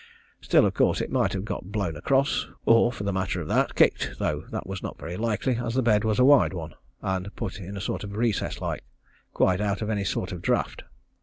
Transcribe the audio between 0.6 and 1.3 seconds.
of course it